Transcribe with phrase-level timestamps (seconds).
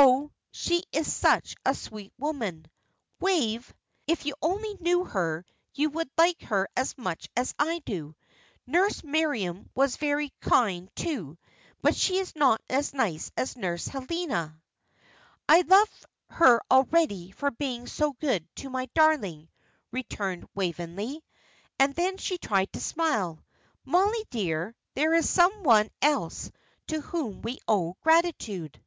[0.00, 2.66] Oh, she is such a sweet woman,
[3.20, 3.74] Wave!
[4.06, 5.44] If you only knew her
[5.74, 8.14] you would like her as much as I do.
[8.64, 11.36] Nurse Miriam was very kind, too,
[11.82, 14.60] but she is not as nice as Nurse Helena."
[15.48, 19.48] "I love her already for being so good to my darling,"
[19.90, 21.24] returned Waveney;
[21.80, 23.44] and then she tried to smile.
[23.84, 26.52] "Mollie, dear, there is some one else
[26.86, 28.80] to whom we owe gratitude."